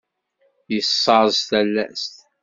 [0.73, 2.15] Yessaẓ talast.